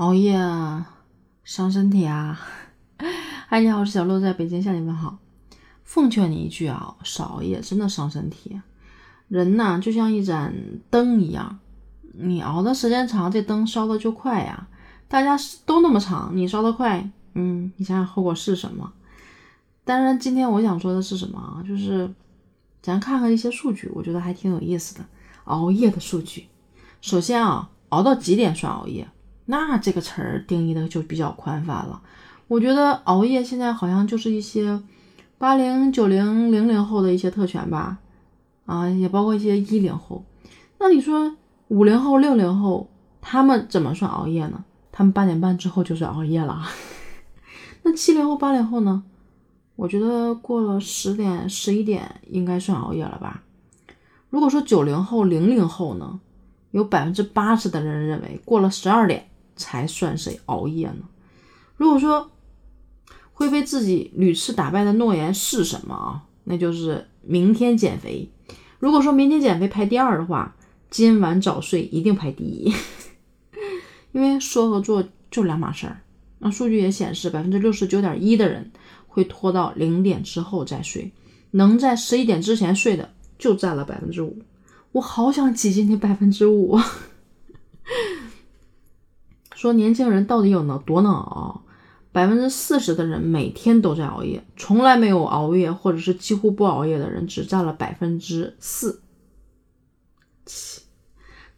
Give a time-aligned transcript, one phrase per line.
[0.00, 0.32] 熬夜
[1.44, 2.40] 伤身体啊！
[3.48, 5.18] 嗨，你好，我是小鹿，在北京向你问好。
[5.84, 8.58] 奉劝你一句啊，少熬夜真的伤身体。
[9.28, 10.54] 人呐，就像一盏
[10.88, 11.58] 灯一样，
[12.14, 14.68] 你熬的时间长，这灯烧的就快呀。
[15.06, 15.36] 大家
[15.66, 18.90] 都那么长，你烧的快，嗯，你想想后果是什么？
[19.84, 21.60] 当然，今天我想说的是什么啊？
[21.68, 22.10] 就是
[22.80, 25.04] 咱看看一些数据，我觉得还挺有意思的。
[25.44, 26.46] 熬夜的数据，
[27.02, 29.06] 首先啊，熬到几点算熬夜？
[29.50, 32.00] 那这个词儿定义的就比较宽泛了。
[32.46, 34.80] 我觉得熬夜现在好像就是一些
[35.38, 37.98] 八零、九零、零零后的一些特权吧，
[38.66, 40.24] 啊，也包括一些一零后。
[40.78, 41.36] 那你说
[41.68, 42.88] 五零后、六零后
[43.20, 44.64] 他们怎么算熬夜呢？
[44.92, 46.62] 他们八点半之后就是熬夜了。
[47.82, 49.02] 那七零后、八零后呢？
[49.76, 53.42] 我觉得过了十点、十一点应该算熬夜了吧。
[54.28, 56.20] 如果说九零后、零零后呢，
[56.70, 59.26] 有百分之八十的人认为过了十二点。
[59.60, 61.02] 才算是熬夜呢。
[61.76, 62.30] 如果说
[63.34, 66.24] 会被自己屡次打败的诺言是什么啊？
[66.44, 68.28] 那就是明天减肥。
[68.78, 70.56] 如果说明天减肥排第二的话，
[70.90, 72.72] 今晚早睡一定排第一。
[74.12, 76.00] 因为说和做就两码事儿。
[76.38, 78.72] 那数据也显示，百分之六十九点一的人
[79.06, 81.12] 会拖到零点之后再睡，
[81.52, 84.42] 能在十一点之前睡的就占了百分之五。
[84.92, 86.78] 我好想挤进那百分之五。
[89.60, 91.60] 说年轻人到底有能多能熬？
[92.12, 99.02] 百分之四十的人每天都在熬夜，从来没有熬夜或者是几乎不熬夜的人只占了百分之四。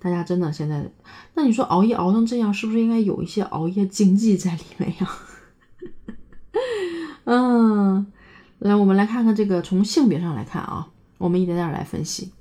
[0.01, 0.91] 大家真的现在，
[1.35, 5.09] 那你说熬夜熬成这样，是不是应该有一些熬夜经济在里面呀？
[7.23, 8.13] 嗯，
[8.59, 12.33] 来，我们来看看这个从性别上来看啊，我们一点点来分析。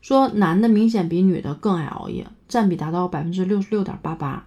[0.00, 4.46] 说男的明显比女的更爱熬夜，占比达到百分之六十六点八八。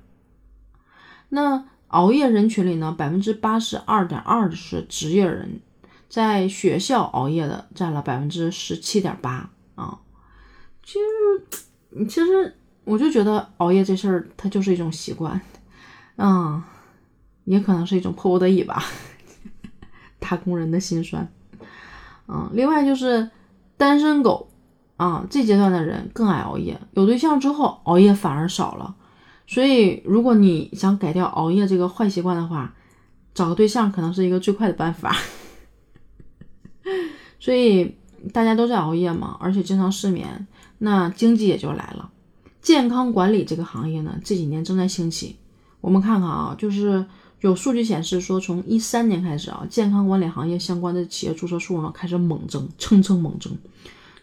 [1.36, 5.62] 那熬夜人群里呢，百分之八十二点二的是职业人，
[6.08, 9.98] 在学校熬夜的占了百分之十七点八啊。
[10.84, 15.42] 其实，其实我就觉得熬夜这事儿，它就是一种习惯，
[16.18, 16.62] 嗯，
[17.46, 18.84] 也可能是一种迫不得已吧，
[20.20, 21.28] 打工人的心酸。
[22.28, 23.32] 嗯，另外就是
[23.76, 24.50] 单身狗
[24.98, 28.98] 啊，这阶段的人更爱熬夜，有对象之后熬夜反而少了。
[29.46, 32.74] 所以，如果你想改掉熬夜这个坏习惯的话，
[33.34, 35.16] 找个对象可能是一个最快的办法。
[37.40, 37.96] 所以
[38.32, 40.48] 大家都在熬夜嘛，而且经常失眠，
[40.80, 42.10] 那经济也就来了。
[42.62, 45.36] 健康管理这个行业呢，这几年正在兴起。
[45.82, 47.06] 我们看看啊，就是
[47.42, 53.58] 有数据显示说，从一三年开始啊，健康管理行业相关的企业注册数呢开始猛增，蹭蹭猛增。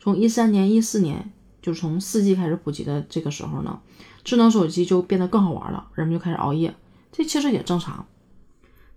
[0.00, 1.30] 从一三年、一四年，
[1.60, 3.78] 就从四 G 开始普及的这个时候呢。
[4.22, 6.74] 智能手机就变得更好玩了，人们就开始熬夜，
[7.10, 8.06] 这其实也正常。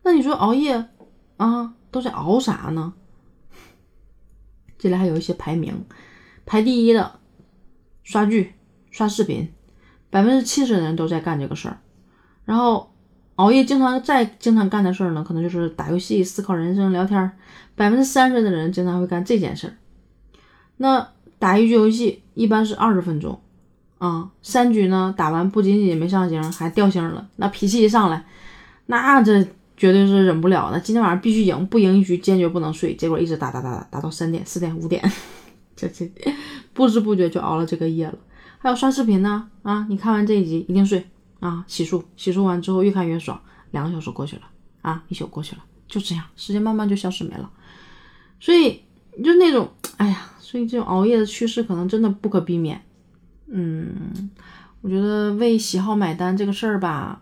[0.04, 0.90] 那你说熬夜
[1.38, 2.94] 啊，都在熬啥呢？
[4.78, 5.86] 这里还有一些排名，
[6.46, 7.20] 排第一的
[8.04, 8.54] 刷剧、
[8.92, 9.52] 刷视频，
[10.10, 11.80] 百分之七十的人都在干这个事儿。
[12.44, 12.94] 然后
[13.36, 17.32] 熬夜经常再经常干的事儿呢，可能就是打游戏、思考人生、聊天。
[17.76, 19.74] 百分之三十的人经常会干这件事儿。
[20.78, 23.42] 那打一局游戏一般是二十分钟。
[24.04, 27.26] 啊，三局呢打完不仅仅没上星，还掉星了。
[27.38, 28.26] 那脾气一上来，
[28.88, 29.42] 那这
[29.78, 30.78] 绝对是忍不了的。
[30.78, 32.94] 今天晚上必须赢，不赢一局坚决不能睡。
[32.98, 35.02] 结果一直打打打打打到三点、四点、五点，
[35.74, 36.12] 这这
[36.74, 38.16] 不知不觉就熬了这个夜了。
[38.58, 41.10] 还有刷视频呢，啊，你看完这一集一定睡
[41.40, 44.42] 啊，洗漱，洗漱完之后越看越爽，两个小时过去了
[44.82, 47.50] 啊，一宿过去了，就这样，时间慢慢就消失没了。
[48.42, 48.82] 所以
[49.24, 52.84] 就那种，哎呀，所以这种熬夜的趋势可能真的不可避免。
[53.48, 54.30] 嗯，
[54.82, 57.22] 我觉得为喜好买单这个事儿吧，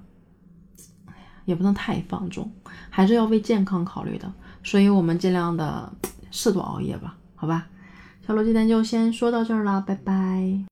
[1.05, 2.51] 哎呀，也不能太放纵，
[2.89, 4.31] 还是要为健康考虑的。
[4.63, 5.91] 所以我们尽量的
[6.29, 7.67] 适度熬夜吧，好吧。
[8.27, 10.59] 小罗今天就先说到这儿了，拜拜。